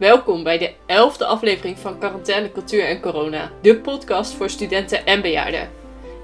[0.00, 5.22] Welkom bij de elfde aflevering van Quarantaine, Cultuur en Corona, de podcast voor studenten en
[5.22, 5.68] bejaarden.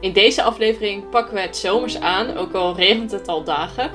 [0.01, 3.91] In deze aflevering pakken we het zomers aan, ook al regent het al dagen.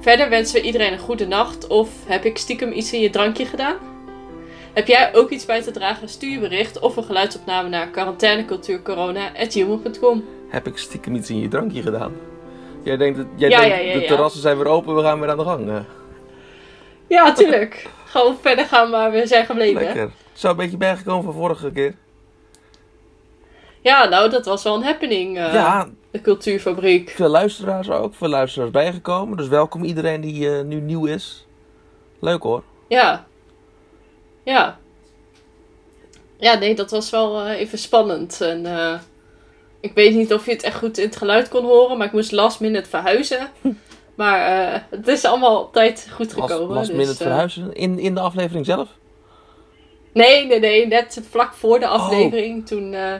[0.00, 3.46] Verder wensen we iedereen een goede nacht of heb ik stiekem iets in je drankje
[3.46, 3.76] gedaan?
[4.72, 6.08] Heb jij ook iets bij te dragen?
[6.08, 11.82] Stuur je bericht of een geluidsopname naar quarantainecultuurcorona.gmail.com Heb ik stiekem iets in je drankje
[11.82, 12.12] gedaan?
[12.82, 15.20] Jij denkt, dat, jij Ja, denkt ja, ja, de terrassen zijn weer open, we gaan
[15.20, 15.84] weer aan de gang.
[17.06, 17.88] Ja, tuurlijk.
[18.10, 19.82] Gewoon verder gaan waar we zijn gebleven.
[19.82, 20.10] Lekker.
[20.32, 21.94] Zou een beetje bijgekomen van vorige keer.
[23.80, 27.10] Ja, nou, dat was wel een happening, eh, ja, de cultuurfabriek.
[27.10, 28.14] veel luisteraars ook.
[28.14, 29.36] Veel luisteraars bijgekomen.
[29.36, 31.46] Dus welkom iedereen die eh, nu nieuw is.
[32.20, 32.62] Leuk hoor.
[32.88, 33.26] Ja.
[34.42, 34.78] Ja.
[36.36, 38.40] Ja, nee, dat was wel eh, even spannend.
[38.40, 38.66] En
[39.80, 42.12] ik weet niet of je het echt goed in het geluid kon horen, maar ik
[42.12, 43.50] moest last minute verhuizen.
[44.20, 46.74] Maar eh, het is allemaal op tijd goed gekomen.
[46.76, 47.74] last dus, eh, verhuizen.
[47.74, 48.88] In, in de aflevering zelf.
[50.12, 50.86] nee, nee, nee.
[50.86, 51.80] Net vlak voor Oh.
[51.80, 52.66] de aflevering.
[52.66, 53.14] Toen, eh,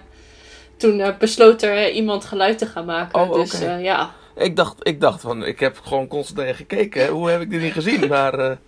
[0.77, 3.21] toen besloot er iemand geluid te gaan maken.
[3.21, 3.75] Oh, dus oké.
[3.75, 4.11] ja.
[4.37, 7.03] Ik dacht, ik dacht van, ik heb gewoon constant tegen gekeken.
[7.03, 7.09] hè.
[7.09, 8.09] Hoe heb ik dit niet gezien?
[8.09, 8.59] Maar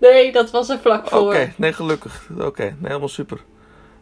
[0.00, 1.48] Nee, dat was er vlak oké, voor.
[1.56, 2.28] nee gelukkig.
[2.40, 3.38] Oké, nee, helemaal super.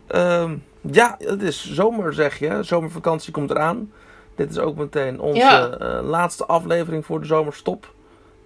[0.06, 0.56] Ehm,
[0.92, 2.58] ja, het is zomer zeg je.
[2.62, 3.92] Zomervakantie komt eraan.
[4.38, 5.68] Dit is ook meteen onze Ja.
[5.70, 7.92] eh, laatste aflevering voor de zomerstop.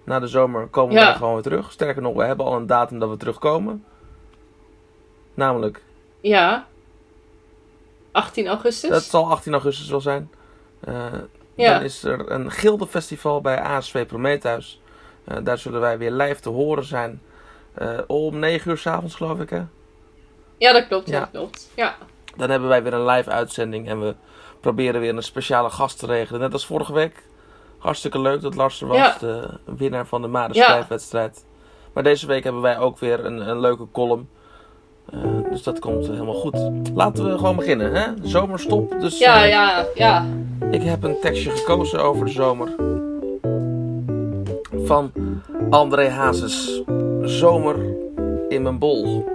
[0.03, 1.05] Na de zomer komen Ja.
[1.05, 1.71] wij gewoon weer terug.
[1.71, 3.85] Sterker nog, we hebben al een datum dat we terugkomen.
[5.33, 5.83] Namelijk,
[6.21, 6.65] Ja.
[8.11, 8.89] 18 augustus?
[8.89, 10.31] dat zal 18 augustus wel zijn.
[10.79, 11.05] Eh,
[11.55, 11.73] ja.
[11.73, 14.81] Dan is er een gildefestival bij ASV Prometheus.
[15.23, 17.21] Eh, daar zullen wij weer live te horen zijn.
[18.07, 19.61] Om 9 uur s'avonds geloof ik hè.
[20.57, 21.09] ja, dat klopt.
[21.09, 21.19] Ja.
[21.19, 21.69] Dat klopt.
[21.75, 21.95] Ja.
[22.37, 24.15] Dan hebben wij weer een live uitzending en we
[24.63, 26.41] proberen weer een speciale gast te regelen.
[26.41, 27.23] Net als vorige week.
[27.77, 29.15] Hartstikke leuk dat Lars er was, Ja.
[29.19, 30.33] de winnaar van de Ja.
[30.33, 31.45] Madenschrijfwedstrijd.
[31.93, 34.29] Maar deze week hebben wij ook weer een, een leuke column.
[35.11, 35.19] Eh,
[35.51, 36.57] dus dat komt helemaal goed.
[36.93, 38.07] Laten we gewoon beginnen, hè?
[38.21, 38.95] Zomerstop.
[38.99, 40.25] Dus Ja, eh, ja, ja.
[40.71, 42.75] ik heb een tekstje gekozen over de zomer.
[44.85, 45.11] Van
[45.69, 46.81] André Hazes.
[47.21, 47.75] Zomer
[48.49, 49.25] in mijn bol.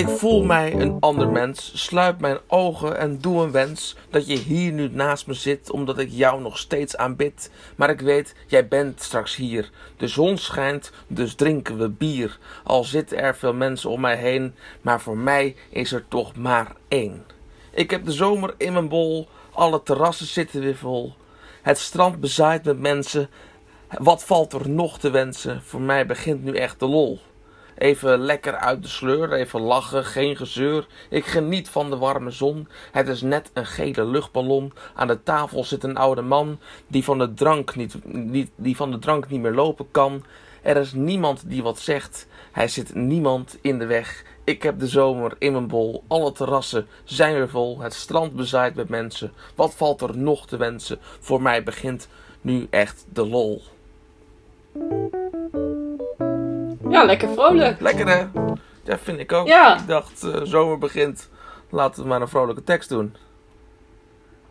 [0.00, 1.72] Ik voel mij een ander mens.
[1.74, 3.96] Sluit mijn ogen en doe een wens.
[4.10, 7.50] Dat je hier nu naast me zit, omdat ik jou nog steeds aanbid.
[7.76, 9.70] Maar ik weet, jij bent straks hier.
[9.96, 12.38] De zon schijnt, dus drinken we bier.
[12.64, 16.72] Al zitten er veel mensen om mij heen, maar voor mij is er toch maar
[16.88, 17.24] één.
[17.70, 21.14] Ik heb de zomer in mijn bol, alle terrassen zitten weer vol.
[21.62, 23.30] Het strand bezaaid met mensen.
[23.98, 25.62] Wat valt er nog te wensen?
[25.62, 27.20] Voor mij begint nu echt de lol.
[27.80, 30.86] Even lekker uit de sleur, even lachen, geen gezeur.
[31.08, 32.68] Ik geniet van de warme zon.
[32.92, 34.72] Het is net een gele luchtballon.
[34.94, 38.90] Aan de tafel zit een oude man die van de drank niet, niet, die van
[38.90, 40.24] de drank niet meer lopen kan.
[40.62, 42.26] Er is niemand die wat zegt.
[42.52, 44.24] Hij zit niemand in de weg.
[44.44, 46.04] Ik heb de zomer in mijn bol.
[46.06, 47.80] Alle terrassen zijn weer vol.
[47.80, 49.32] Het strand bezaaid met mensen.
[49.54, 50.98] Wat valt er nog te wensen?
[51.00, 52.08] Voor mij begint
[52.40, 53.62] nu echt de lol.
[56.90, 57.80] Ja, lekker vrolijk.
[57.80, 58.26] Lekker hè?
[58.84, 59.46] Ja, vind ik ook.
[59.46, 59.78] Ja.
[59.78, 61.28] Ik dacht, eh, zomer begint.
[61.70, 63.16] Laten we maar een vrolijke tekst doen.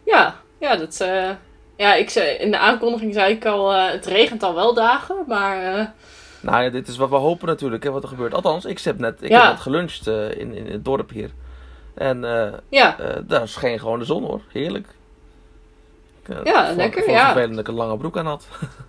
[0.05, 0.99] Ja, ja, dat...
[1.01, 1.29] eh,
[1.75, 5.15] ja, ik zei, in de aankondiging zei ik al, eh, het regent al wel dagen,
[5.27, 5.93] maar...
[6.41, 8.33] Nou ja, dit is wat we hopen natuurlijk, hè, wat er gebeurt.
[8.33, 9.41] Althans, ik heb net, ik Ja.
[9.41, 11.29] heb net geluncht in, in het dorp hier.
[11.93, 12.21] En
[12.69, 12.95] ja,
[13.25, 14.41] daar scheen gewoon de zon hoor.
[14.51, 14.87] Heerlijk.
[16.43, 17.23] Ja, vond- lekker, het ja.
[17.25, 18.47] vervelend dat ik een lange broek aan had.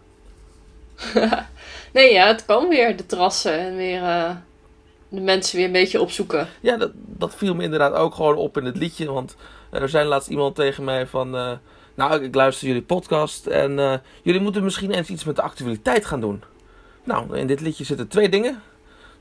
[1.93, 4.31] nee, ja, het kan weer, de terrassen en weer eh,
[5.09, 6.49] de mensen weer een beetje opzoeken.
[6.61, 9.13] Ja, dat, dat viel me inderdaad ook gewoon op in het liedje.
[9.13, 9.37] Want
[9.71, 11.37] er zei laatst iemand tegen mij van...
[11.37, 11.53] eh,
[11.95, 16.05] nou, ik, luister jullie podcast en eh, jullie moeten misschien eens iets met de actualiteit
[16.07, 16.43] gaan doen.
[17.05, 18.63] Nou, in dit liedje zitten twee dingen.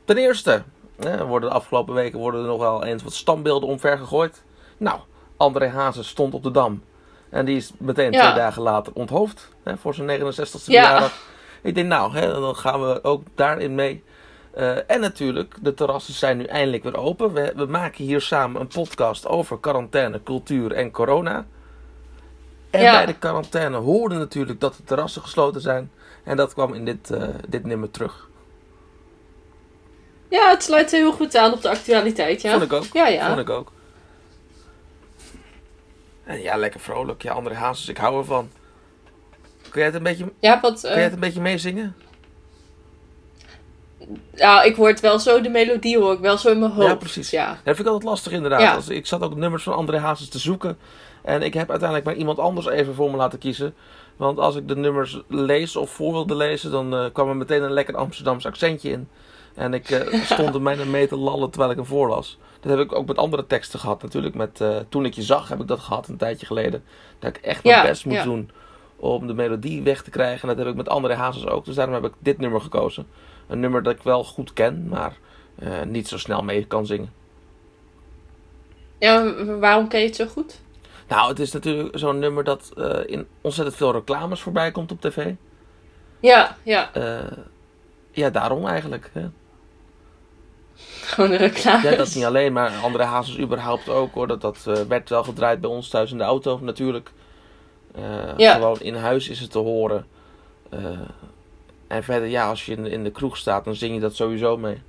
[0.06, 0.63] Ten eerste,
[1.00, 4.44] eh, er worden de afgelopen weken worden er nog wel eens wat standbeelden omver gegooid.
[4.78, 5.00] Nou,
[5.38, 6.84] André Hazes stond op de Dam.
[7.29, 8.22] En die is meteen Ja.
[8.22, 10.84] twee dagen later onthoofd hè, voor zijn 69ste Ja.
[10.84, 11.22] verjaardag.
[11.62, 14.03] Ik denk, nou, hè, dan gaan we ook daarin mee.
[14.51, 17.33] Eh, en natuurlijk, de terrassen zijn nu eindelijk weer open.
[17.33, 21.45] We, we maken hier samen een podcast over quarantaine, cultuur en corona.
[22.69, 22.92] En Ja.
[22.92, 25.92] bij de quarantaine hoorde natuurlijk dat de terrassen gesloten zijn.
[26.24, 28.28] En dat kwam in dit, eh, dit nummer terug.
[30.30, 32.51] Ja, het sluit heel goed aan op de actualiteit, ja.
[32.51, 32.86] Vond ik ook.
[32.94, 33.28] Ja, ja.
[33.28, 33.72] Vond ik ook.
[36.24, 37.22] En ja, lekker vrolijk.
[37.22, 38.50] Ja, André Hazes, ik hou ervan.
[39.69, 40.75] Kun jij het een beetje, Ja, wat...
[40.75, 41.95] eh, kun jij het een beetje meezingen?
[44.36, 46.88] ja, ik hoor het wel zo, de melodie hoor ik wel zo in mijn hoofd.
[46.88, 47.30] Ja, precies.
[47.30, 48.62] Ja, Dat vind ik altijd lastig inderdaad.
[48.62, 48.74] Ja.
[48.74, 50.77] Als, ik zat ook nummers van André Hazes te zoeken.
[51.24, 53.74] En ik heb uiteindelijk maar iemand anders even voor me laten kiezen.
[54.18, 57.63] Want als ik de nummers lees of voor wilde lezen, dan eh, kwam er meteen
[57.63, 59.07] een lekker Amsterdams accentje in.
[59.56, 62.38] En ik eh, stond er mij mee te lallen terwijl ik hem voorlas.
[62.60, 64.36] Dat heb ik ook met andere teksten gehad natuurlijk.
[64.36, 66.83] Met eh, Toen ik je zag heb ik dat gehad een tijdje geleden.
[67.19, 68.24] Dat ik echt mijn Ja, best moet ja.
[68.24, 68.51] doen
[69.00, 70.42] om de melodie weg te krijgen.
[70.42, 71.66] En dat heb ik met André Hazes ook.
[71.66, 73.07] Dus daarom heb ik dit nummer gekozen.
[73.48, 75.18] Een nummer dat ik wel goed ken, maar
[75.56, 77.13] eh, niet zo snel mee kan zingen.
[78.98, 80.62] ja waarom ken je het zo goed?
[81.07, 85.02] Nou, het is natuurlijk zo'n nummer dat eh, in ontzettend veel reclames voorbij komt op
[85.02, 85.34] tv.
[86.19, 87.38] Ja, ja, Eh,
[88.12, 89.10] ja, daarom eigenlijk.
[89.13, 89.28] Hè.
[91.02, 91.90] gewoon een reclame.
[91.90, 94.28] Ja, dat niet alleen, maar andere hazes überhaupt ook hoor.
[94.28, 97.12] Dat, dat werd wel gedraaid bij ons thuis in de auto natuurlijk.
[97.95, 98.53] Eh, Ja.
[98.53, 100.06] Gewoon in huis is het te horen.
[100.69, 100.80] Eh,
[101.88, 104.57] en verder, ja, als je in, in de kroeg staat, dan zing je dat sowieso
[104.57, 104.81] mee.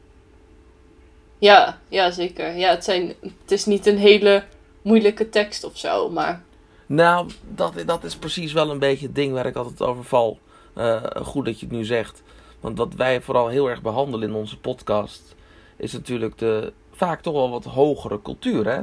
[1.39, 2.57] Ja, ja, zeker.
[2.57, 4.45] Ja, het, zijn, het is niet een hele
[4.83, 6.43] moeilijke tekst of zo, maar...
[6.87, 10.39] Nou, dat, dat is precies wel een beetje het ding waar ik altijd over val.
[10.75, 12.23] Eh, goed dat je het nu zegt.
[12.61, 15.35] Want wat wij vooral heel erg behandelen in onze podcast...
[15.77, 18.81] is natuurlijk de vaak toch wel wat hogere cultuur, hè?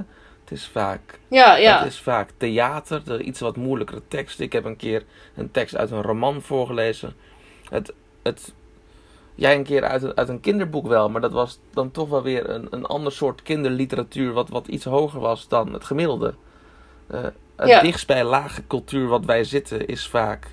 [0.48, 1.78] Het is vaak, Ja, ja.
[1.78, 4.46] het is vaak theater, de iets wat moeilijkere teksten.
[4.46, 5.04] Ik heb een keer
[5.36, 7.16] een tekst uit een roman voorgelezen.
[7.70, 8.54] Het, het,
[9.36, 12.22] jij een keer uit een, uit een kinderboek wel, maar dat was dan toch wel
[12.22, 14.32] weer een, een ander soort kinderliteratuur...
[14.34, 16.34] Wat, wat iets hoger was dan het gemiddelde.
[17.08, 17.22] Eh,
[17.56, 17.82] het Ja.
[17.82, 20.48] dichtst bij lage cultuur wat wij zitten is vaak...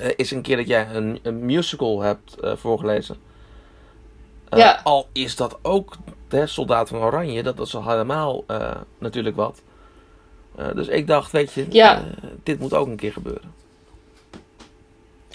[0.00, 3.16] eh, is een keer dat jij een, een musical hebt eh, voorgelezen.
[4.50, 4.80] Ja.
[4.84, 5.96] Al is dat ook
[6.40, 9.62] de Soldaat van Oranje, dat is al helemaal eh, natuurlijk wat.
[10.56, 11.96] Eh, dus ik dacht, weet je, Ja.
[11.98, 12.04] eh,
[12.42, 13.52] dit moet ook een keer gebeuren.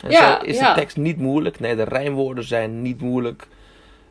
[0.01, 0.73] En Ja, zo is ja.
[0.73, 1.59] de tekst niet moeilijk.
[1.59, 3.47] Nee, de rijmwoorden zijn niet moeilijk.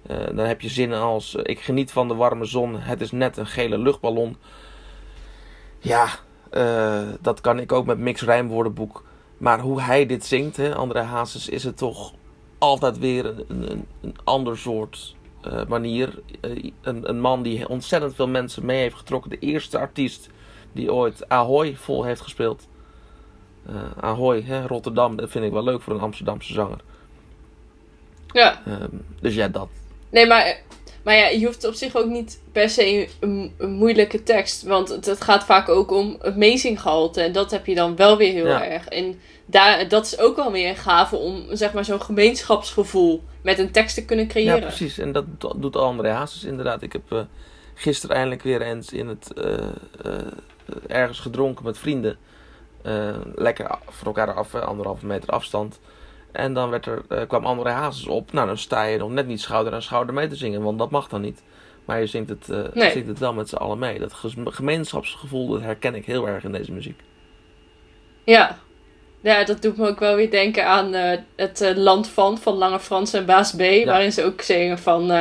[0.07, 3.47] Dan heb je zinnen als: Ik geniet van de warme zon, het is net een
[3.47, 4.37] gele luchtballon.
[5.79, 6.09] Ja,
[7.21, 9.05] dat kan ik ook met Mix Rijmwoordenboek.
[9.39, 12.13] Maar hoe hij dit zingt, hè, André Hazes, is het toch
[12.59, 16.23] altijd weer een, een, een ander soort eh, manier.
[16.41, 19.31] Eh, een, een man die ontzettend veel mensen mee heeft getrokken.
[19.31, 20.29] De eerste artiest
[20.73, 22.69] die ooit Ahoy vol heeft gespeeld.
[23.67, 26.81] Eh, Ahoy, hè, Rotterdam, dat vind ik wel leuk voor een Amsterdamse zanger.
[28.33, 28.63] ja.
[28.67, 29.69] Ehm, dus ja, dat.
[30.11, 30.61] Nee, maar,
[31.09, 34.63] maar ja, je hoeft op zich ook niet per se een, een moeilijke tekst.
[34.63, 37.21] Want het, het gaat vaak ook om het meezinggehalte.
[37.21, 38.65] En dat heb je dan wel weer heel Ja.
[38.67, 38.89] erg.
[38.89, 43.59] En daar, dat is ook wel weer een gave om zeg maar, zo'n gemeenschapsgevoel met
[43.59, 44.61] een tekst te kunnen Ja, creëren.
[44.61, 44.99] precies.
[44.99, 46.83] En dat do- doet André Hazes inderdaad.
[46.83, 47.21] Ik heb eh,
[47.75, 49.55] gisteren eindelijk weer eens in het, eh,
[50.05, 50.13] eh,
[50.87, 52.17] ergens gedronken met vrienden.
[53.35, 55.81] Lekker voor elkaar af, anderhalve meter afstand.
[56.33, 58.33] En dan werd er, eh, kwam André Hazes op.
[58.33, 60.91] Nou, dan sta je nog net niet schouder aan schouder mee te zingen, want dat
[60.91, 61.43] mag dan niet.
[61.85, 62.91] Maar je zingt het, Nee.
[62.91, 63.99] zingt het wel met z'n allen mee.
[63.99, 64.13] Dat
[64.45, 67.01] gemeenschapsgevoel dat herken ik heel erg in deze muziek.
[68.25, 68.59] Ja.
[69.21, 72.81] Ja, dat doet me ook wel weer denken aan eh, het Land van, van Lange
[72.81, 73.59] Frans en Baas B.
[73.59, 75.13] Waarin ze ook zingen van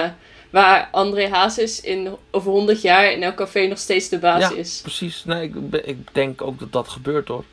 [0.49, 4.55] waar André Hazes in over 100 jaar in elk café nog steeds de baas Ja.
[4.55, 4.79] is.
[4.81, 5.25] Precies.
[5.25, 7.43] Nee, ik, ik denk ook dat dat gebeurt hoor.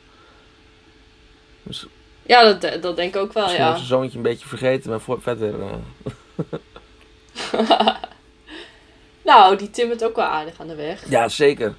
[1.63, 1.85] Dus
[2.25, 3.75] Ja, dat, dat denk ik ook wel, Misschien ja.
[3.75, 5.53] zijn zoontje een beetje vergeten, maar voor, verder...
[5.61, 5.75] eh,
[9.21, 11.09] Nou, die timmert ook wel aardig aan de weg.
[11.09, 11.73] ja, zeker.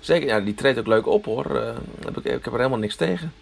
[0.00, 1.56] Zeker, ja, die treedt ook leuk op hoor.
[1.60, 1.74] Eh,
[2.04, 3.32] heb ik, ik heb er helemaal niks tegen.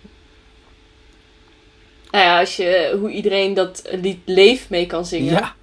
[2.11, 5.33] Nou ja, als je, hoe iedereen dat lied Leef mee kan zingen.
[5.33, 5.55] Ja.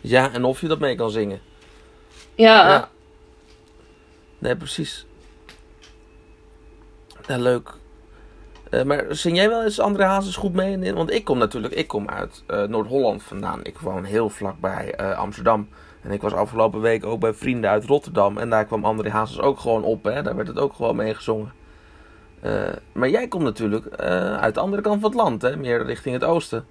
[0.00, 1.40] Ja, en of je dat mee kan zingen.
[2.34, 2.90] Ja, Ja.
[4.38, 5.06] Nee, precies.
[7.26, 7.72] Ja, leuk.
[8.70, 10.72] Eh, maar zing jij wel eens André Hazes goed mee?
[10.80, 13.60] in- Want ik kom natuurlijk, ik kom uit eh, Noord-Holland vandaan.
[13.64, 15.68] Ik woon heel vlakbij eh, Amsterdam.
[16.02, 18.38] En ik was afgelopen week ook bij vrienden uit Rotterdam.
[18.38, 20.04] En daar kwam André Hazes ook gewoon op.
[20.04, 20.22] Hè?
[20.22, 21.52] Daar werd het ook gewoon mee gezongen.
[22.92, 23.96] Maar jij komt natuurlijk
[24.40, 25.42] uit de andere kant van het land.
[25.42, 25.56] Hè?
[25.56, 26.66] Meer richting het oosten.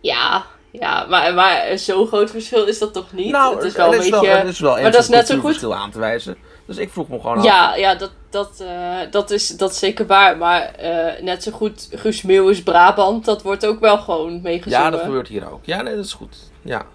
[0.00, 3.30] ja, ja maar, maar zo'n groot verschil is dat toch niet?
[3.30, 4.10] nou, het is wel een beetje...
[4.10, 5.44] wel, is wel maar een dat is net zo goed.
[5.44, 6.36] verschil aan te wijzen.
[6.66, 7.44] Dus ik vroeg me gewoon af.
[7.44, 10.36] Ja, ja dat, dat, eh, dat, is, dat is zeker waar.
[10.36, 14.84] Maar eh, net zo goed Guus Meeuwis Brabant, dat wordt ook wel gewoon meegezongen.
[14.84, 15.64] Ja, dat gebeurt hier ook.
[15.64, 16.36] Ja, nee, dat is goed.
[16.62, 16.86] Ja.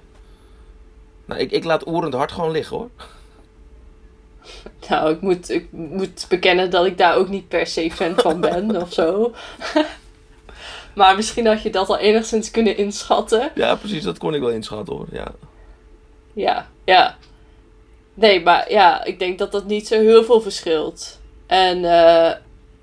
[1.25, 2.89] Nou, ik, ik laat Oerend Hart gewoon liggen hoor.
[4.89, 8.41] Nou, ik moet, ik moet bekennen dat ik daar ook niet per se fan van
[8.41, 9.33] ben of zo.
[10.95, 13.51] maar misschien had je dat al enigszins kunnen inschatten.
[13.55, 15.07] Ja, precies, dat kon ik wel inschatten hoor.
[15.11, 15.31] Ja.
[16.33, 17.17] Ja, ja.
[18.13, 21.20] Nee, maar ja, ik denk dat dat niet zo heel veel verschilt.
[21.51, 22.31] En eh,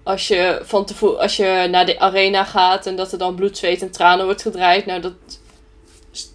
[0.02, 3.58] als, je van tevoren, als je naar de arena gaat en dat er dan bloed,
[3.58, 5.12] zweet en tranen wordt gedraaid, nou dat,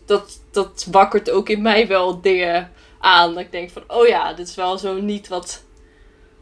[0.06, 3.34] dat, dat wakkert ook in mij wel dingen aan.
[3.34, 5.64] Dat ik denk van, oh ja, dit is wel zo niet wat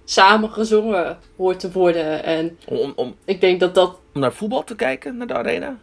[0.06, 2.24] samen gezongen hoort te worden.
[2.24, 5.78] En Om, om, ik denk dat dat, om naar voetbal te kijken, naar de arena?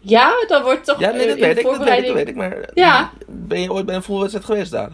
[0.00, 2.14] ja, dat wordt toch Ja, nee, dat in weet ik, dat weet ik, voorbereiding...
[2.14, 2.36] dat weet ik.
[2.36, 3.12] Maar Ja.
[3.26, 4.92] ben je ooit bij een voetbalwedstrijd geweest daar?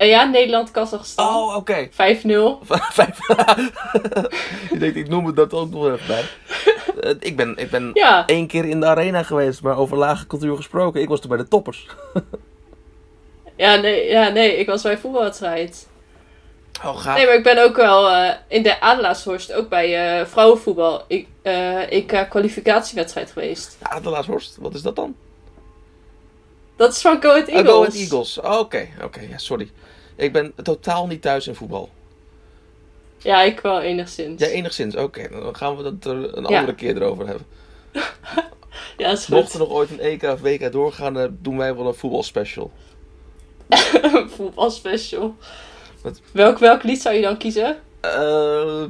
[0.00, 1.26] Eh, ja, Nederland-Kazachstan.
[1.26, 1.88] Oh, oké.
[1.90, 1.94] 5-0.
[2.62, 3.18] Vijf.
[4.70, 6.24] je denkt, ik noem het dat ook nog even bij.
[7.00, 10.26] Eh, ik ben, ik ben Ja, één keer in de arena geweest, maar over lage
[10.26, 11.00] cultuur gesproken.
[11.00, 11.86] Ik was toen bij de toppers.
[13.56, 15.88] ja, nee, ja, nee, ik was bij voetbalwedstrijd.
[16.84, 17.16] Oh, gaaf.
[17.16, 21.26] Nee, maar ik ben ook wel eh, in de Adelaarshorst, ook bij vrouwenvoetbal, ik,
[21.88, 23.76] ik kwalificatiewedstrijd geweest.
[23.82, 25.14] Adelaarshorst, wat is dat dan?
[26.76, 27.94] Dat is van Go Ah, Eagles.
[27.94, 28.38] Go Eagles.
[28.40, 29.70] Oh, Oké, oké, ja, sorry.
[30.20, 31.88] Ik ben totaal niet thuis in voetbal.
[33.18, 34.40] Ja, ik wel enigszins.
[34.40, 34.96] Ja, enigszins.
[34.96, 36.58] Oké, dan gaan we het er een Ja.
[36.58, 37.46] andere keer erover hebben.
[38.96, 41.86] Ja, is Mocht er nog ooit een EK of WK doorgaan, dan doen wij wel
[41.86, 42.70] een voetbalspecial.
[44.36, 45.34] Voetbalspecial.
[46.02, 46.20] Wat?
[46.32, 47.76] Welk, welk lied zou je dan kiezen?
[48.00, 48.82] Eh,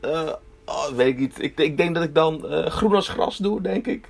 [0.00, 0.32] eh,
[0.64, 1.42] oh, weet ik niet.
[1.42, 4.08] Ik, ik denk dat ik dan eh, groen als gras doe, denk ik.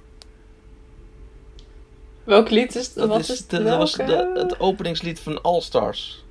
[2.24, 5.60] Welk lied is Dat, wat is is de, dat was de, het openingslied van All
[5.60, 6.24] Stars.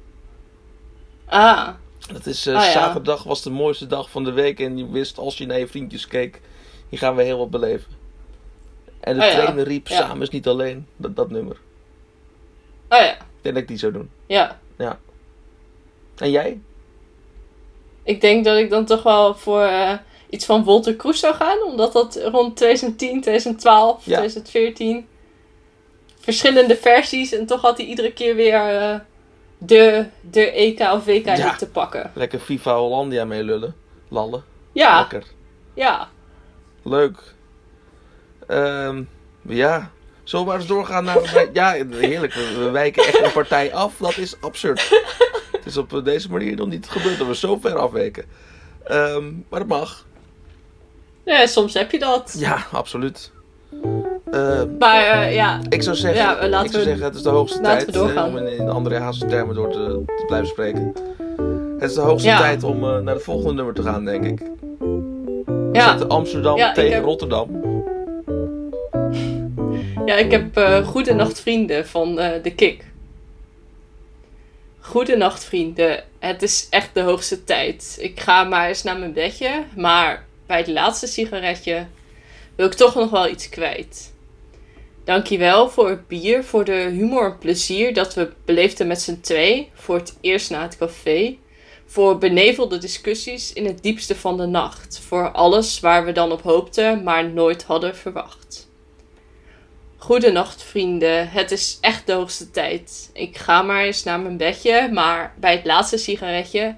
[1.26, 1.68] Ah,
[2.14, 2.72] Dat is eh, Ah, ja.
[2.72, 5.68] zaterdag was de mooiste dag van de week en je wist als je naar je
[5.68, 6.42] vriendjes keek,
[6.90, 7.92] hier gaan we heel wat beleven.
[9.00, 9.40] En de Ah, ja.
[9.40, 9.98] trainer riep Ja.
[9.98, 11.58] samen is niet alleen, dat, dat nummer.
[12.90, 14.10] oh ja, Ik denk dat ik die zou doen.
[14.28, 14.60] ja.
[16.18, 16.60] En jij?
[18.04, 19.94] Ik denk dat ik dan toch wel voor eh,
[20.30, 21.64] iets van Walter Kroes zou gaan.
[21.64, 24.18] Omdat dat rond 2010, 2012, Ja.
[24.18, 25.08] 2014...
[26.22, 27.34] Verschillende versies.
[27.34, 29.00] En toch had hij iedere keer weer eh,
[29.58, 31.56] de, de EK of WK Ja.
[31.56, 32.12] te pakken.
[32.14, 33.76] Lekker FIFA Hollandia mee lullen.
[34.10, 34.44] Lallen.
[34.72, 35.24] Ja, Lekker.
[35.74, 36.10] ja.
[36.84, 37.18] Leuk.
[38.48, 39.04] Ehm,
[39.42, 39.92] ja.
[40.24, 41.48] Zullen we maar eens doorgaan naar...
[41.54, 42.34] ja, heerlijk.
[42.34, 43.94] We, we wijken echt een partij af.
[43.98, 44.90] Dat is absurd.
[45.52, 48.26] Het is op deze manier nog niet gebeurd dat we zo ver afweken.
[48.84, 50.06] Ehm, maar dat mag.
[51.26, 52.36] Ja, soms heb je dat.
[52.38, 53.32] Ja, absoluut.
[54.32, 57.16] Ehm, Maar eh, ja, ik zou zeggen, Ja, eh, laten ik zou we- zeggen, het
[57.16, 60.48] is de hoogste tijd hè, om in, in andere Haagse termen door te, te blijven
[60.48, 60.94] spreken.
[61.80, 62.38] Het is de hoogste Ja.
[62.38, 64.40] tijd om eh, naar het volgende nummer te gaan, denk ik.
[64.80, 65.94] We ja.
[66.08, 67.50] Amsterdam Ja, tegen heb- Rotterdam.
[70.06, 72.86] Ja, ik heb eh Goedenacht Vrienden van eh, De Kik.
[74.80, 76.04] Goedenacht Vrienden.
[76.20, 77.98] Het is echt de hoogste tijd.
[78.00, 79.64] Ik ga maar eens naar mijn bedje.
[79.76, 81.86] Maar bij het laatste sigaretje
[82.56, 84.11] wil ik toch nog wel iets kwijt.
[85.04, 89.70] Dankjewel voor het bier, voor de humor en plezier dat we beleefden met z'n twee.
[89.74, 91.38] Voor het eerst na het café.
[91.86, 95.00] Voor benevelde discussies in het diepste van de nacht.
[95.08, 98.70] Voor alles waar we dan op hoopten, maar nooit hadden verwacht.
[99.98, 103.10] Goedenacht vrienden, het is echt de tijd.
[103.14, 106.76] Ik ga maar eens naar mijn bedje, maar bij het laatste sigaretje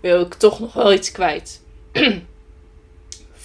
[0.00, 1.62] wil ik toch nog wel iets kwijt.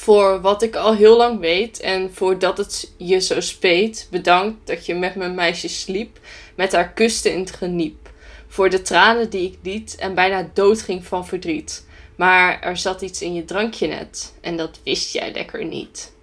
[0.06, 4.86] voor wat ik al heel lang weet en voordat het je zo speet, bedankt dat
[4.86, 6.20] je met mijn meisje sliep,
[6.56, 8.10] met haar kusten in het geniep.
[8.48, 11.88] Voor de tranen die ik liet en bijna dood ging van verdriet.
[12.16, 16.14] Maar er zat iets in je drankje net en dat wist jij lekker niet.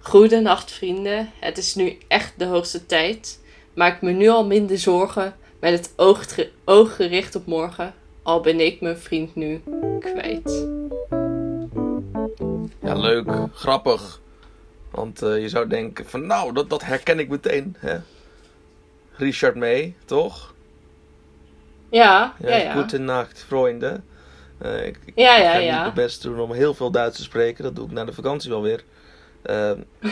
[0.00, 3.40] Goedenacht vrienden, het is nu echt de hoogste tijd.
[3.72, 6.24] Maak me nu al minder zorgen met het oog,
[6.64, 7.94] oog gericht op morgen.
[8.22, 9.62] Al ben ik mijn vriend nu
[10.00, 10.66] kwijt.
[12.82, 13.28] Ja, leuk.
[13.52, 14.20] Grappig.
[14.94, 17.76] Want eh, je zou denken van, nou, dat, dat herken ik meteen.
[17.78, 17.98] Hè?
[19.12, 20.54] Richard May, toch?
[21.88, 22.72] Ja, ja, ja.
[22.72, 24.04] Goedenacht, vrienden.
[24.58, 25.72] Eh, ik, ik Ja, ja, ga ja.
[25.72, 27.64] niet mijn best doen om heel veel Duits te spreken.
[27.64, 28.84] Dat doe ik na de vakantie wel weer.
[29.42, 29.78] Ehm,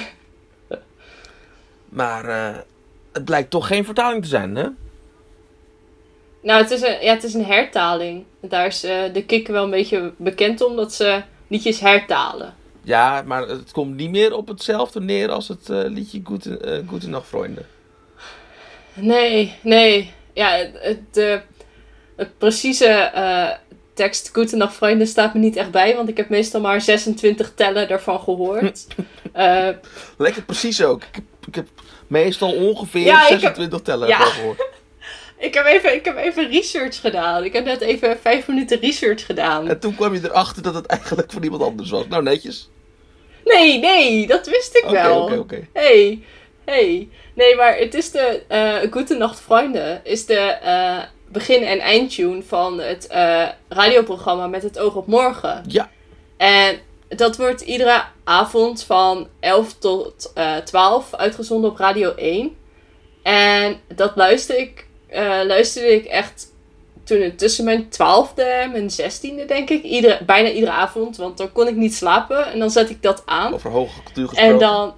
[2.01, 2.59] maar eh,
[3.13, 4.69] het blijkt toch geen vertaling te zijn, hè?
[6.43, 8.25] Nou, het is een, ja, het is een hertaling.
[8.41, 12.55] Daar is de kikker wel een beetje bekend om dat ze liedjes hertalen.
[12.83, 16.89] Ja, maar het komt niet meer op hetzelfde neer als het eh, liedje Goede, eh
[16.89, 17.67] Goedenacht, vrienden.
[18.95, 20.13] Nee, nee.
[20.33, 21.39] Ja, het, het, eh,
[22.17, 23.13] het precieze
[23.95, 27.89] tekst Goedenacht vrienden staat me niet echt bij, want ik heb meestal maar 26 tellen
[27.89, 28.87] daarvan gehoord.
[29.33, 29.69] Eh,
[30.19, 31.03] Lekker precies ook.
[31.03, 31.69] Ik heb, ik heb
[32.07, 34.19] meestal ongeveer Ja, ik heb- 26 tellen Ja.
[34.19, 34.69] gehoord.
[35.43, 37.45] ik, heb even, ik heb even research gedaan.
[37.45, 39.69] Ik heb net even vijf minuten research gedaan.
[39.69, 42.07] En toen kwam je erachter dat het eigenlijk van iemand anders was.
[42.09, 42.69] Nou, netjes.
[43.45, 45.23] Nee, nee, dat wist ik wel.
[45.23, 45.67] oké, oké.
[45.73, 46.23] Hey,
[46.65, 47.09] hey.
[47.35, 52.81] Nee, maar het is de eh Goedenacht Vrienden is de eh, begin- en eindtune van
[52.81, 55.65] het eh, radioprogramma Met het oog op morgen.
[55.69, 55.91] Ja.
[56.37, 62.57] En dat wordt iedere avond van 11 tot eh 12 uitgezonden op Radio 1.
[63.23, 66.51] En dat luister ik, eh, luisterde ik echt
[67.05, 69.83] toen tussen mijn twaalfde en mijn zestiende, denk ik.
[69.83, 72.47] Iedere, bijna iedere avond, want dan kon ik niet slapen.
[72.53, 73.55] En dan zet ik dat aan.
[73.55, 74.53] Over hoge cultuur gesproken.
[74.53, 74.95] En dan.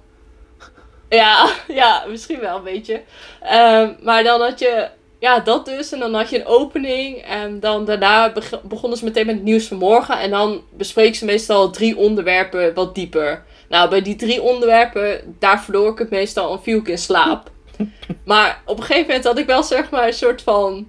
[1.09, 3.01] Ja, ja, misschien wel een beetje.
[3.41, 4.87] Ehm, maar dan had je.
[5.19, 5.91] Ja, dat dus.
[5.91, 7.17] En dan had je een opening.
[7.17, 10.19] En dan daarna beg- begonnen ze meteen met het nieuws van morgen.
[10.19, 13.43] En dan bespreken ze meestal drie onderwerpen wat dieper.
[13.69, 17.49] Nou, bij die drie onderwerpen, daar verloor ik het meestal en viel ik in slaap.
[18.25, 20.87] Maar op een gegeven moment had ik wel zeg maar een soort van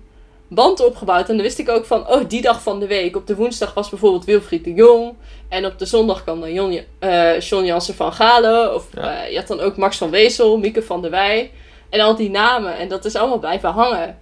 [0.48, 1.28] band opgebouwd.
[1.28, 3.16] En dan wist ik ook van, oh, die dag van de week.
[3.16, 5.14] Op de woensdag was bijvoorbeeld Wilfried de Jong.
[5.48, 8.74] En op de zondag kwam dan Jon, eh, John Jansen van Galen.
[8.74, 9.22] Of Ja.
[9.24, 11.50] eh, je had dan ook Max van Wezel, Mieke van der Wij.
[11.90, 12.76] En al die namen.
[12.76, 14.18] En dat is allemaal blijven hangen.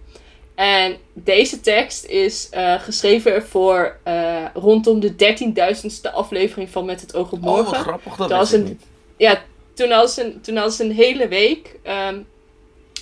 [0.54, 3.96] En deze tekst is eh, geschreven voor
[4.54, 7.64] rondom de 13.000ste aflevering van Met het oog op Oh, morgen.
[7.64, 8.16] wat grappig.
[8.16, 8.82] Dat Dat was een- niet.
[9.16, 9.42] Ja,
[9.74, 11.78] toen hadden ze een, toen hadden ze een hele week.
[11.82, 12.18] ehm,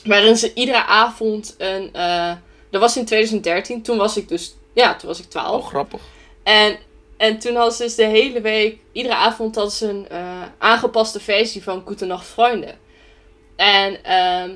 [0.04, 1.90] waarin ze iedere avond een.
[1.94, 2.32] eh,
[2.70, 3.82] dat was in 2013.
[3.82, 4.54] Toen was ik dus.
[4.74, 5.62] Ja, toen was ik 12.
[5.62, 6.00] Oh, grappig.
[6.42, 6.76] En,
[7.16, 8.78] en toen hadden ze dus de hele week.
[8.92, 12.78] Iedere avond hadden ze een eh, aangepaste versie van Goedenacht Vrienden.
[13.56, 14.50] En ehm,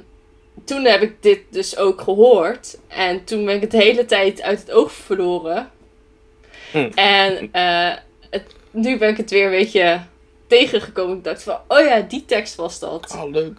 [0.64, 2.78] toen heb ik dit dus ook gehoord.
[2.88, 5.70] En toen ben ik het de hele tijd uit het oog verloren.
[6.70, 6.90] Hm.
[6.94, 7.94] En eh,
[8.30, 10.00] het, nu ben ik het weer een beetje
[10.46, 11.16] tegengekomen.
[11.16, 13.12] Ik dacht van, oh ja, die tekst was dat.
[13.16, 13.58] Oh, leuk.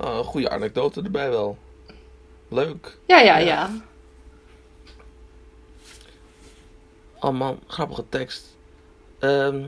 [0.00, 1.58] Oh, een goede anekdote erbij wel.
[2.48, 2.98] Leuk.
[3.06, 3.44] Ja, ja, Ja.
[3.46, 3.70] ja.
[7.20, 8.56] Oh man, grappige tekst.
[9.18, 9.62] Ehm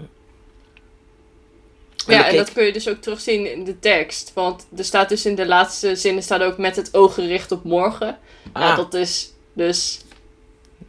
[2.06, 4.32] Ja, en dat kun je dus ook terugzien in de tekst.
[4.34, 7.64] Want er staat dus in de laatste zinnen staat ook met het oog gericht op
[7.64, 8.18] morgen.
[8.52, 10.00] Nou, Ah, dat is dus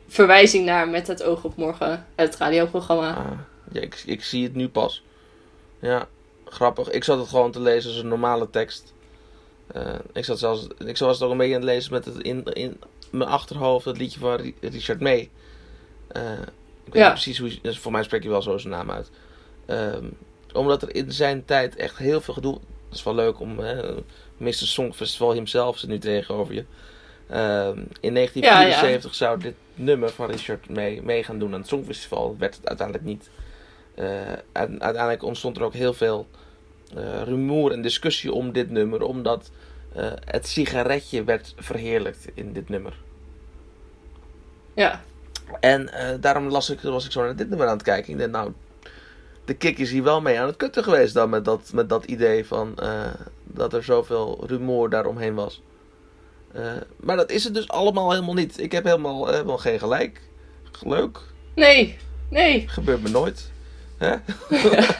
[0.07, 3.15] verwijzing naar met het oog op morgen, het radioprogramma.
[3.15, 3.39] ah,
[3.71, 5.03] ja, ik, ik zie het nu pas.
[5.79, 6.07] Ja,
[6.45, 6.89] grappig.
[6.89, 8.93] Ik zat het gewoon te lezen als een normale tekst.
[9.73, 12.17] Eh, ik zat zelfs, ik was het ook een beetje aan het lezen met het
[12.17, 12.79] in, in
[13.11, 15.29] mijn achterhoofd, het liedje van Ri- Richard May.
[16.07, 16.31] Eh,
[16.85, 17.03] ik weet Ja.
[17.03, 19.09] niet precies hoe, dus voor mij spreek je wel zo zijn naam uit.
[19.65, 20.05] Ehm,
[20.53, 22.53] omdat er in zijn tijd echt heel veel gedoe.
[22.53, 23.59] Het is wel leuk om.
[23.59, 23.93] Hè,
[24.37, 24.53] Mr.
[24.53, 26.65] Songfestival himself zit nu tegenover je.
[27.29, 32.35] Ehm, in 1974 zou dit nummer van Richard mee, mee gaan doen aan het Songfestival.
[32.39, 33.29] Werd het uiteindelijk niet.
[34.51, 36.27] En uiteindelijk ontstond er ook heel veel
[36.95, 39.01] eh, rumoer en discussie om dit nummer.
[39.03, 39.51] Omdat
[39.95, 42.97] eh, het sigaretje werd verheerlijkt in dit nummer.
[44.73, 45.03] Ja,
[45.59, 48.13] En eh, daarom las ik, was ik zo naar dit nummer aan het kijken.
[48.13, 48.51] Ik dacht, nou,
[49.45, 52.05] de kick is hier wel mee aan het kutten geweest dan met dat, met dat
[52.05, 55.61] idee van eh, dat er zoveel rumoer daaromheen was.
[56.95, 58.59] Maar dat is het dus allemaal helemaal niet.
[58.59, 60.21] Ik heb helemaal, helemaal geen gelijk.
[60.81, 61.19] Leuk.
[61.55, 61.97] nee,
[62.29, 62.67] nee.
[62.67, 63.51] Gebeurt me nooit.
[63.97, 64.15] Hè?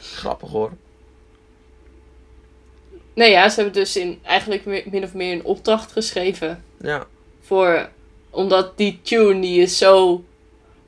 [0.00, 0.72] Grappig hoor.
[3.18, 6.64] Nee, ja, ze hebben dus in, eigenlijk mi- min of meer een opdracht geschreven.
[6.80, 7.06] Ja.
[7.42, 7.88] Voor,
[8.30, 10.24] omdat die tune, die is zo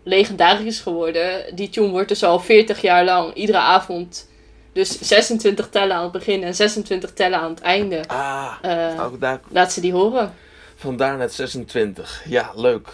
[0.02, 1.56] legendarisch geworden.
[1.56, 4.28] Die tune wordt dus al 40 jaar lang, iedere avond.
[4.72, 8.02] Dus 26 tellen aan het begin en 26 tellen aan het einde.
[8.06, 8.52] Ah,
[9.00, 10.34] ook daar, laat ze die horen.
[10.76, 12.22] vandaar net 26.
[12.28, 12.88] Ja, leuk.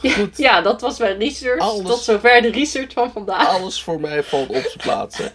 [0.00, 0.36] Ja, Goed.
[0.48, 1.60] ja, dat was mijn research.
[1.60, 1.86] Alles.
[1.86, 3.48] Tot zover de research van vandaag.
[3.48, 5.18] Alles voor mij valt op zijn plaats.
[5.18, 5.26] Hè?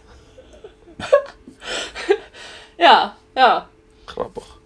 [2.78, 3.70] Ja, ja.
[4.06, 4.60] Grappig.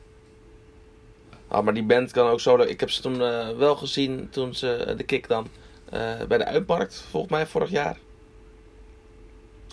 [1.47, 2.57] Ah, maar die band kan ook zo.
[2.57, 5.47] Ik heb ze toen eh, wel gezien toen ze de kick dan
[5.89, 7.97] eh, bij de uitmarkt, volgens mij vorig jaar.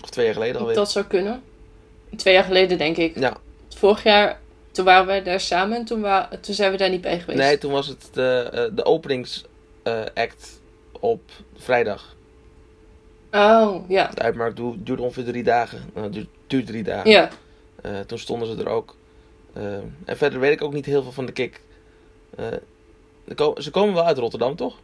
[0.03, 0.75] Of twee jaar geleden alweer.
[0.75, 1.43] Dat zou kunnen.
[2.17, 3.19] Twee jaar geleden, denk ik.
[3.19, 3.37] Ja,
[3.77, 7.01] Vorig jaar, toen waren wij daar samen en toen, wa toen zijn we daar niet
[7.01, 7.39] bij geweest.
[7.39, 10.61] nee, toen was het de, eh, de openingsact
[10.93, 11.23] op
[11.57, 12.15] vrijdag.
[13.33, 14.07] Oh, ja.
[14.07, 15.91] De uitmarkt du- duurde ongeveer drie dagen.
[15.95, 17.11] Nou, duurt, duurt drie dagen.
[17.11, 17.29] Ja.
[17.83, 18.97] Eh, toen stonden ze er ook.
[19.53, 21.61] Eh, en verder weet ik ook niet heel veel van de kick.
[22.37, 22.47] Eh,
[23.57, 24.77] ze komen wel uit Rotterdam, toch?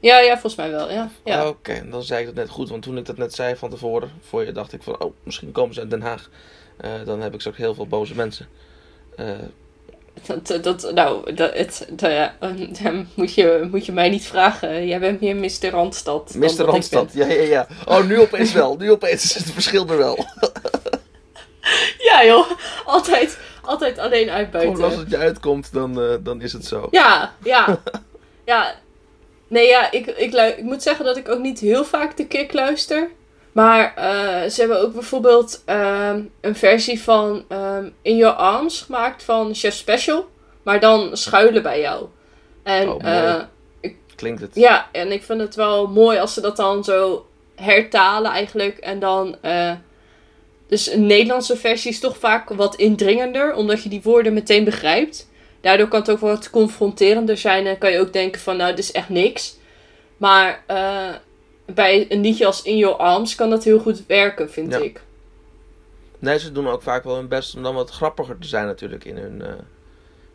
[0.00, 1.10] Ja, ja, volgens mij wel, ja.
[1.24, 1.42] ja.
[1.42, 2.68] Oh, Oké, dan zei ik dat net goed.
[2.68, 5.52] Want toen ik dat net zei van tevoren, voor je dacht ik van, oh, misschien
[5.52, 6.30] komen ze uit Den Haag.
[7.04, 8.48] Dan heb ik ook heel veel boze mensen.
[10.26, 12.34] Dat, dat, nou, dat, het, dat, ja,
[13.14, 14.86] moet, je, moet je mij niet vragen.
[14.86, 15.70] Jij bent meer Mr.
[15.70, 16.34] Randstad.
[16.34, 16.64] Mr.
[16.64, 17.66] Randstad, ja, ja, ja.
[17.86, 18.76] Oh, nu opeens wel.
[18.76, 20.18] Nu opeens is het verschil er wel.
[22.08, 22.50] Ja, joh.
[22.84, 24.84] Altijd, altijd alleen Gewoon uitbuiten.
[24.84, 26.88] als het je uitkomt, dan, eh, dan is het zo.
[26.90, 27.80] Ja, ja.
[28.44, 28.74] ja.
[29.48, 32.52] Nee, ja, ik, ik, ik moet zeggen dat ik ook niet heel vaak de kick
[32.52, 33.10] luister.
[33.52, 39.22] Maar eh, ze hebben ook bijvoorbeeld ehm, een versie van ehm, In Your Arms gemaakt
[39.22, 40.28] van Chef Special.
[40.62, 42.06] Maar dan schuilen bij jou.
[42.62, 43.42] En Oh, eh,
[43.80, 44.54] ik, klinkt het.
[44.54, 48.78] Ja, en ik vind het wel mooi als ze dat dan zo hertalen eigenlijk.
[48.78, 49.36] En dan...
[50.68, 55.28] dus een Nederlandse versie is toch vaak wat indringender, omdat je die woorden meteen begrijpt.
[55.60, 58.84] Daardoor kan het ook wat confronterender zijn en kan je ook denken van, nou, dit
[58.84, 59.56] is echt niks.
[60.16, 61.08] Maar eh,
[61.66, 64.78] bij een liedje als In Your Arms kan dat heel goed werken, vind Ja.
[64.78, 65.00] ik.
[66.18, 69.04] Nee, ze doen ook vaak wel hun best om dan wat grappiger te zijn natuurlijk
[69.04, 69.52] in hun eh,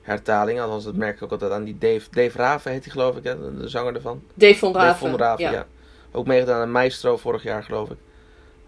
[0.02, 0.60] hertaling.
[0.62, 3.24] Althans, dat merk ik ook altijd aan die Dave, Dave Raven heet hij geloof ik,
[3.24, 4.24] hè, de, de zanger ervan.
[4.34, 5.10] Dave van Dave Raven.
[5.10, 5.52] von Raven, ja.
[5.52, 5.66] ja.
[6.12, 7.98] Ook meegedaan aan Maestro vorig jaar geloof ik.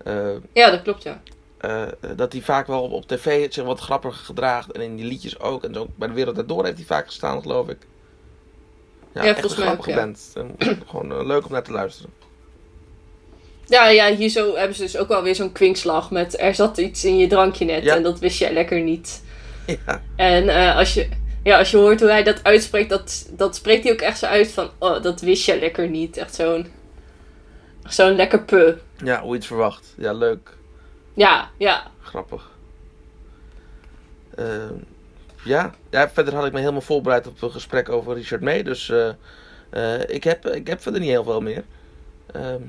[0.04, 1.22] Eh, ja, dat klopt, ja.
[1.66, 4.72] Eh, dat hij vaak wel op, op tv zich wat grappiger gedraagt.
[4.72, 5.64] En in die liedjes ook.
[5.64, 7.78] En ook bij de Wereld Daardoor heeft hij vaak gestaan, geloof ik.
[9.14, 9.96] Ja, Ja, echt volgens mij ook, ja.
[9.96, 10.34] band.
[10.90, 12.12] Gewoon eh, leuk om naar te luisteren.
[13.68, 16.78] Ja, ja, hier zo hebben ze dus ook wel weer zo'n kwinkslag met er zat
[16.78, 17.96] iets in je drankje net Ja.
[17.96, 19.24] en dat wist jij lekker niet.
[19.86, 21.10] Ja, En eh, als, je,
[21.44, 24.26] ja, als je hoort hoe hij dat uitspreekt, dat, dat spreekt hij ook echt zo
[24.26, 26.18] uit van, oh, dat wist je lekker niet.
[26.18, 26.68] Echt zo'n,
[27.84, 28.74] zo'n lekker pu.
[29.04, 29.94] ja hoe het verwacht.
[29.98, 30.55] Ja, leuk.
[31.16, 31.84] Ja, ja.
[32.02, 32.52] Grappig.
[34.36, 34.46] Eh,
[35.44, 35.72] ja.
[35.90, 38.64] ja, verder had ik me helemaal voorbereid op een gesprek over Richard May.
[38.64, 39.08] Dus eh,
[39.70, 41.64] eh, ik, heb, ik heb verder niet heel veel meer.
[42.34, 42.62] Ehm,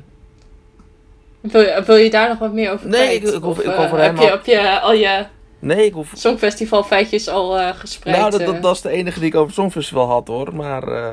[1.41, 3.29] Wil je, wil je daar nog wat meer over Nee, kwijt?
[3.29, 5.27] ik- ik hoef- Of, ik eh, hoef er heb, je, helemaal- heb je al je
[5.59, 6.13] nee, ik hoef...
[6.15, 8.17] Songfestival feitjes al eh gespreid?
[8.17, 8.47] Nou, dat, eh?
[8.47, 10.55] dat, dat is de enige die ik over het Songfestival had hoor.
[10.55, 11.09] Maar eh,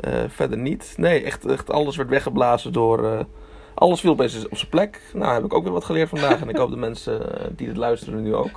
[0.00, 0.94] eh, verder niet.
[0.96, 3.26] Nee, echt, echt alles werd weggeblazen door...
[3.80, 5.00] alles viel opeens op zijn plek.
[5.12, 6.40] Nou, heb ik ook weer wat geleerd vandaag.
[6.40, 8.50] en ik hoop de mensen eh, die dit luisteren nu ook.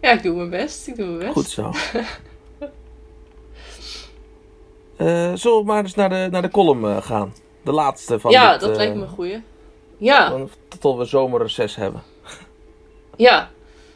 [0.00, 0.88] Ja, ik doe mijn best.
[0.88, 1.32] Ik doe mijn best.
[1.32, 1.72] Goed zo.
[4.96, 7.34] Eh zullen we maar eens naar de, naar de column eh, gaan?
[7.62, 9.42] De laatste van ja, dit, dat lijkt me een goeie.
[9.96, 10.46] Ja.
[10.78, 12.02] Tot we zomerreces hebben.
[13.16, 13.50] Ja.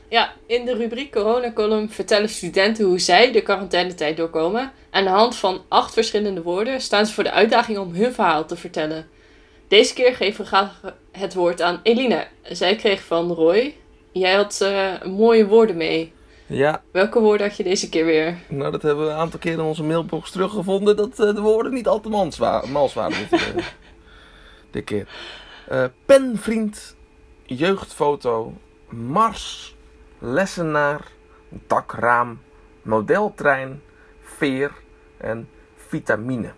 [0.08, 4.72] Ja, in de rubriek Corona-column vertellen studenten hoe zij de quarantainetijd doorkomen.
[4.90, 8.44] Aan de hand van acht verschillende woorden staan ze voor de uitdaging om hun verhaal
[8.46, 9.08] te vertellen.
[9.68, 10.80] Deze keer geven we graag
[11.12, 12.26] het woord aan Eline.
[12.42, 13.74] Zij kreeg van Roy.
[14.12, 16.12] Jij had eh, mooie woorden mee.
[16.46, 18.36] Ja, Welke woorden had je deze keer weer?
[18.48, 20.96] nou dat hebben we een aantal keer in onze mailbox teruggevonden.
[20.96, 23.64] Dat eh, de woorden niet al te mals, wa- mals waren dit, eh,
[24.70, 25.08] dit keer.
[25.68, 26.96] Eh, penvriend,
[27.46, 28.52] jeugdfoto,
[28.88, 29.74] mars,
[30.18, 31.12] lessenaar,
[31.66, 32.40] dakraam,
[32.82, 33.82] modeltrein,
[34.20, 34.72] veer
[35.16, 36.54] en vitamine.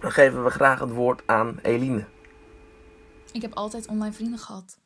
[0.00, 2.06] Dan geven we graag het woord aan Eline.
[3.32, 4.78] Ik heb altijd online vrienden gehad.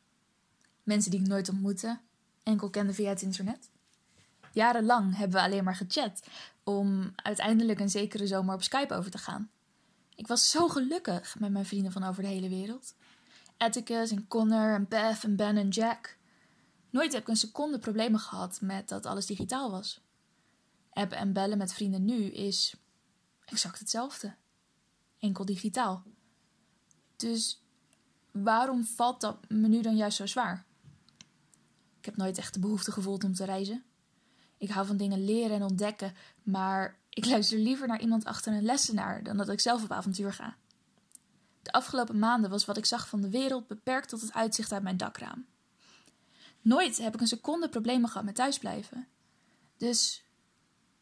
[0.83, 1.99] Mensen die ik nooit ontmoette,
[2.43, 3.69] enkel kende via het internet.
[4.53, 6.23] Jarenlang hebben we alleen maar gechat
[6.63, 9.49] om uiteindelijk een zekere zomer op Skype over te gaan.
[10.15, 12.95] Ik was zo gelukkig met mijn vrienden van over de hele wereld.
[13.57, 16.17] Atticus en Connor en Beth en Ben en Jack.
[16.89, 20.01] Nooit heb ik een seconde problemen gehad met dat alles digitaal was.
[20.91, 22.75] Appen en bellen met vrienden nu is
[23.45, 24.35] exact hetzelfde.
[25.19, 26.03] Enkel digitaal.
[27.15, 27.63] Dus
[28.31, 30.65] waarom valt dat me nu dan juist zo zwaar?
[31.99, 33.83] Ik heb nooit echt de behoefte gevoeld om te reizen.
[34.57, 38.63] Ik hou van dingen leren en ontdekken, maar ik luister liever naar iemand achter een
[38.63, 40.55] lessenaar dan dat ik zelf op avontuur ga.
[41.61, 44.83] De afgelopen maanden was wat ik zag van de wereld beperkt tot het uitzicht uit
[44.83, 45.45] mijn dakraam.
[46.61, 49.07] Nooit heb ik een seconde problemen gehad met thuisblijven.
[49.77, 50.23] Dus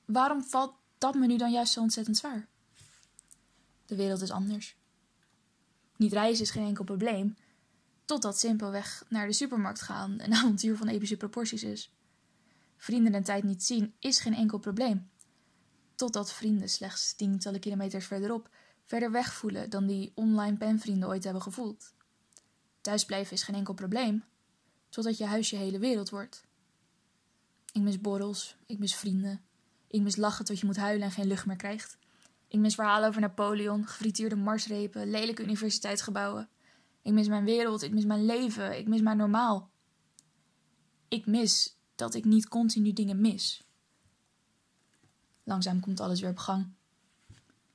[0.06, 2.48] waarom valt dat me nu dan juist zo ontzettend zwaar?
[3.86, 4.76] De wereld is anders.
[5.96, 7.38] Niet reizen is geen enkel probleem,
[8.06, 11.92] totdat simpelweg naar de supermarkt gaan een avontuur van epische proporties is.
[12.78, 15.10] Vrienden en tijd niet zien is geen enkel probleem,
[15.96, 18.50] totdat vrienden slechts tientallen kilometers verderop
[18.86, 21.94] verder weg voelen dan die online penvrienden ooit hebben gevoeld.
[22.82, 24.24] Thuisblijven is geen enkel probleem,
[24.98, 26.46] totdat je huis je hele wereld wordt.
[27.72, 29.42] Ik mis borrels, ik mis vrienden,
[29.88, 31.98] ik mis lachen tot je moet huilen en geen lucht meer krijgt.
[32.48, 36.50] Ik mis verhalen over Napoleon, gefrituurde marsrepen, lelijke universiteitsgebouwen.
[37.02, 39.70] Ik mis mijn wereld, ik mis mijn leven, ik mis mijn normaal.
[41.08, 43.64] Ik mis dat ik niet continu dingen mis.
[45.44, 46.68] Langzaam komt alles weer op gang.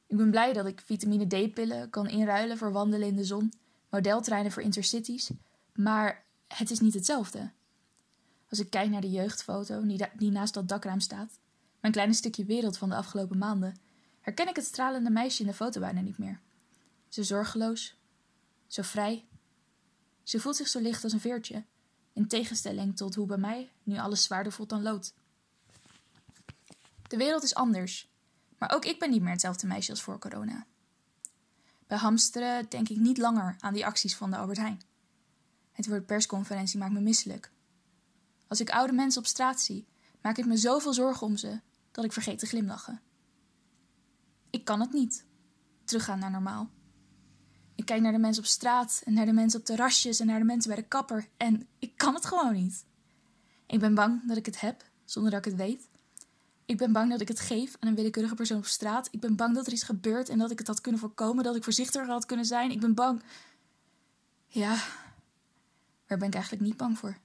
[0.06, 3.52] Ik ben blij dat ik vitamine D-pillen kan inruilen voor wandelen in de zon,
[3.88, 5.30] modeltreinen voor intercities,
[5.74, 7.50] maar het is niet hetzelfde.
[8.48, 11.38] Als ik kijk naar de jeugdfoto die, die naast dat dakraam staat,
[11.80, 13.76] mijn kleine stukje wereld van de afgelopen maanden,
[14.20, 16.40] herken ik het stralende meisje in de foto bijna niet meer.
[17.08, 17.96] Zo zorgeloos,
[18.66, 19.24] zo vrij.
[20.22, 21.64] Ze voelt zich zo licht als een veertje,
[22.12, 25.14] in tegenstelling tot hoe bij mij nu alles zwaarder voelt dan lood.
[27.08, 28.08] De wereld is anders,
[28.58, 30.66] maar ook ik ben niet meer hetzelfde meisje als voor corona.
[31.86, 34.80] Bij hamsteren denk ik niet langer aan die acties van de Albert Heijn.
[35.72, 37.52] Het woord persconferentie maakt me misselijk.
[38.46, 39.86] Als ik oude mensen op straat zie,
[40.22, 43.00] maak ik me zoveel zorgen om ze dat ik vergeet te glimlachen.
[44.50, 45.24] Ik kan het niet.
[45.84, 46.70] Teruggaan naar normaal.
[47.74, 50.38] Ik kijk naar de mensen op straat en naar de mensen op terrasjes en naar
[50.38, 52.84] de mensen bij de kapper en ik kan het gewoon niet.
[53.66, 55.88] Ik ben bang dat ik het heb zonder dat ik het weet.
[56.64, 59.08] Ik ben bang dat ik het geef aan een willekeurige persoon op straat.
[59.10, 61.56] Ik ben bang dat er iets gebeurt en dat ik het had kunnen voorkomen, dat
[61.56, 62.70] ik voorzichtiger had kunnen zijn.
[62.70, 63.22] Ik ben bang.
[64.46, 64.76] Ja,
[66.12, 67.18] waar ben ik eigenlijk niet bang voor?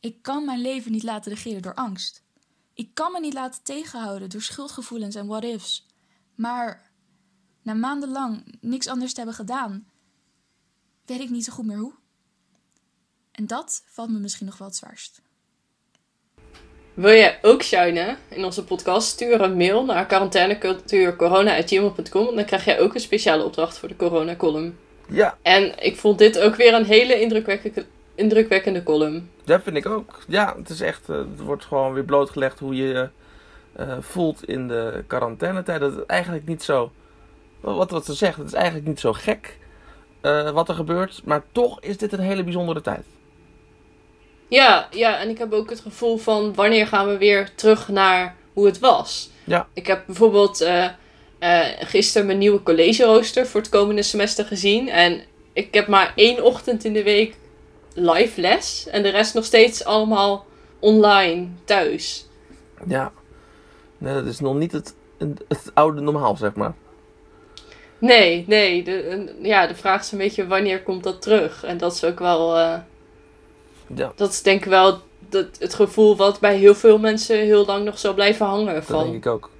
[0.00, 2.22] Ik kan mijn leven niet laten regeren door angst.
[2.74, 5.86] Ik kan me niet laten tegenhouden door schuldgevoelens en what-ifs.
[6.34, 6.90] Maar
[7.62, 9.88] na maandenlang niks anders te hebben gedaan,
[11.04, 11.94] weet ik niet zo goed meer hoe.
[13.30, 15.22] En dat valt me misschien nog wel het zwaarst.
[16.94, 19.08] Wil jij ook shinen in onze podcast?
[19.08, 23.96] Stuur een mail naar quarantainecultuurcorona.gmail.com en dan krijg jij ook een speciale opdracht voor de
[23.96, 24.78] corona-column.
[25.08, 29.30] Ja, En ik vond dit ook weer een hele indrukwekkende, indrukwekkende column.
[29.44, 30.18] dat vind ik ook.
[30.28, 33.08] Ja, het is echt, eh, het wordt gewoon weer blootgelegd hoe je
[33.72, 35.80] eh, voelt in de quarantainetijd.
[35.80, 36.92] Dat het eigenlijk niet zo,
[37.60, 39.58] wat, wat ze zegt, het is eigenlijk niet zo gek
[40.52, 41.20] wat er gebeurt.
[41.24, 43.04] Maar toch is dit een hele bijzondere tijd.
[44.48, 48.36] Ja, ja, en ik heb ook het gevoel van wanneer gaan we weer terug naar
[48.52, 49.30] hoe het was.
[49.44, 49.66] Ja.
[49.72, 50.60] Ik heb bijvoorbeeld
[51.44, 54.88] eh, gisteren mijn nieuwe collegerooster voor het komende semester gezien.
[54.88, 57.36] En ik heb maar één ochtend in de week
[57.94, 58.86] live les.
[58.90, 60.46] En de rest nog steeds allemaal
[60.78, 62.26] online thuis.
[62.86, 63.12] Ja,
[63.98, 64.94] nee, dat is nog niet het,
[65.48, 66.74] het oude normaal, zeg maar.
[67.98, 68.82] Nee, nee.
[68.82, 71.64] De, ja, de vraag is een beetje wanneer komt dat terug?
[71.64, 72.56] En dat is ook wel...
[72.56, 72.78] eh,
[73.94, 77.66] Ja, dat is denk ik wel dat, het gevoel wat bij heel veel mensen heel
[77.66, 78.74] lang nog zal blijven hangen.
[78.74, 79.50] dat Van, denk ik ook.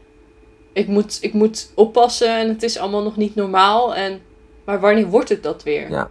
[0.75, 3.95] Ik moet, ik moet oppassen en het is allemaal nog niet normaal.
[3.95, 4.21] En,
[4.65, 5.91] maar wanneer wordt het dat weer?
[5.91, 6.11] Ja.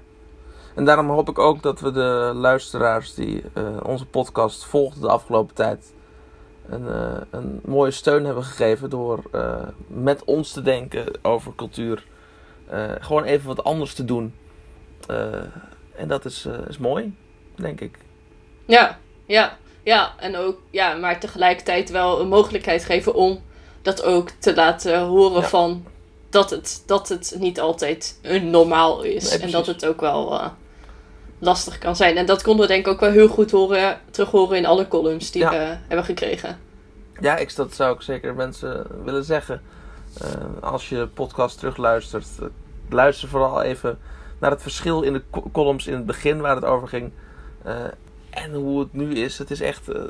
[0.75, 5.09] En daarom hoop ik ook dat we de luisteraars die eh, onze podcast volgden de
[5.09, 5.93] afgelopen tijd
[6.69, 12.11] een, eh, een mooie steun hebben gegeven door eh, met ons te denken over cultuur.
[12.99, 14.33] Gewoon even wat anders te doen.
[15.95, 17.15] En dat is, is mooi,
[17.55, 17.97] denk ik.
[18.65, 20.13] Ja, ja, ja.
[20.19, 23.41] En ook, ja, maar tegelijkertijd wel een mogelijkheid geven om
[23.83, 25.47] dat ook te laten horen Ja.
[25.47, 25.85] van
[26.29, 29.29] dat het, dat het niet altijd een normaal is.
[29.29, 30.47] Nee, en dat het ook wel eh,
[31.39, 32.17] lastig kan zijn.
[32.17, 34.87] En dat konden we denk ik ook wel heel goed horen, terug horen in alle
[34.87, 35.49] columns die Ja.
[35.49, 36.59] we hebben gekregen.
[37.19, 39.61] Ja, ik, dat zou ik zeker mensen willen zeggen.
[40.21, 40.27] Eh,
[40.61, 42.45] als je de podcast terugluistert, eh,
[42.89, 43.99] luister vooral even
[44.39, 47.11] naar het verschil in de co- columns in het begin waar het over ging.
[47.63, 47.75] eh,
[48.29, 49.37] en hoe het nu is.
[49.37, 49.89] Het is echt.
[49.89, 50.01] eh,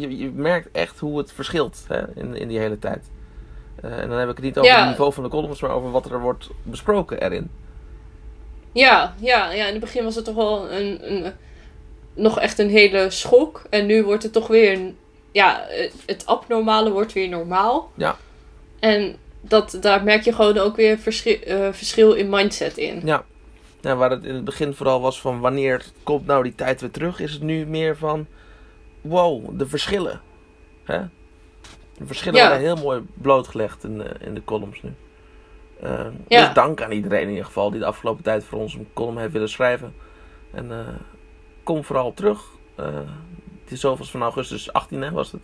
[0.00, 3.04] je, je merkt echt hoe het verschilt hè, in, in die hele tijd.
[3.82, 4.78] Eh, en dan heb ik het niet over Ja.
[4.80, 7.50] het niveau van de columns, maar over wat er wordt besproken erin.
[8.72, 11.32] Ja, ja, ja, in het begin was het toch wel een, een,
[12.14, 13.62] nog echt een hele schok.
[13.70, 14.96] En nu wordt het toch weer, een,
[15.32, 17.90] ja, het- het abnormale wordt weer normaal.
[17.94, 18.16] Ja.
[18.80, 23.00] En dat, daar merk je gewoon ook weer verschil, eh, verschil in mindset in.
[23.04, 23.24] Ja.
[23.80, 26.90] ja, waar het in het begin vooral was van wanneer komt nou die tijd weer
[26.90, 28.26] terug, is het nu meer van
[29.08, 30.20] wow, de verschillen.
[30.84, 30.98] Hè?
[31.98, 32.46] De verschillen Ja.
[32.48, 34.94] worden heel mooi blootgelegd in, de- in de columns nu.
[35.80, 36.44] Eh, Ja.
[36.44, 39.18] Dus dank aan iedereen in ieder geval die de afgelopen tijd voor ons een column
[39.18, 39.94] heeft willen schrijven.
[40.52, 40.86] En eh,
[41.62, 42.44] kom vooral terug.
[42.74, 42.84] Eh,
[43.62, 45.42] het is zoveel van augustus 18 hè, was het?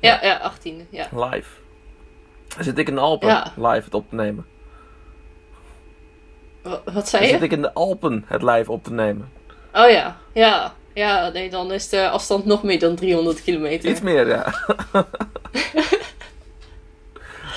[0.00, 1.08] Ja, ja, 18, ja.
[1.12, 1.50] Live.
[2.54, 3.52] Dan zit ik in de Alpen Ja.
[3.56, 4.46] live het op te nemen.
[6.62, 7.44] Wa- Wat Dan zei zit je?
[7.44, 9.28] ik in de Alpen het live op te nemen.
[9.72, 10.74] Oh ja, ja.
[10.98, 13.90] Ja, nee, dan is de afstand nog meer dan 300 kilometer.
[13.90, 14.54] Iets meer, ja.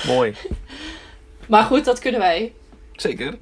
[0.06, 0.34] Mooi.
[1.46, 2.52] Maar goed, dat kunnen wij.
[2.92, 3.38] Zeker.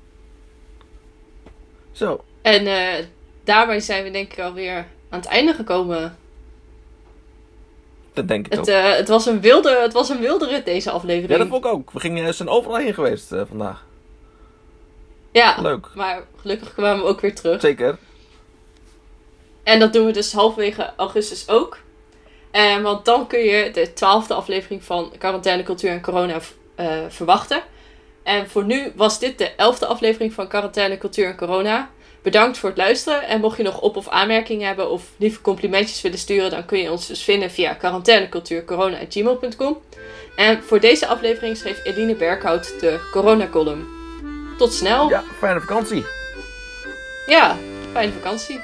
[1.93, 2.25] Zo.
[2.43, 3.05] En eh,
[3.45, 4.77] daarmee zijn we denk ik alweer
[5.09, 6.17] aan het einde gekomen.
[8.13, 8.67] Dat denk ik Het, ook.
[8.67, 11.31] eh, het, was een wilde, het was een wilde rit, deze aflevering.
[11.33, 11.91] Ja, dat vond ik ook.
[11.91, 13.85] We gingen, zijn overal heen geweest eh, vandaag.
[15.33, 15.89] Ja, Leuk.
[15.95, 17.61] maar gelukkig kwamen we ook weer terug.
[17.61, 17.99] Zeker.
[19.63, 21.79] En dat doen we dus halverwege augustus ook.
[22.51, 26.39] En want dan kun je de twaalfde aflevering van Quarantaine, Cultuur en Corona
[26.75, 27.63] eh, verwachten.
[28.23, 31.91] En voor nu was dit de elfde aflevering van Quarantaine, Cultuur en Corona.
[32.23, 33.23] Bedankt voor het luisteren.
[33.23, 36.79] En mocht je nog op- of aanmerkingen hebben of lieve complimentjes willen sturen, dan kun
[36.79, 39.81] je ons dus vinden via quarantainecultuurcorona.gmail.com.
[40.37, 43.89] En voor deze aflevering schreef Eline Berghout de Corona-column.
[44.59, 45.09] Tot snel.
[45.09, 46.05] Ja, fijne vakantie.
[47.27, 47.57] ja
[47.93, 48.61] fijne vakantie.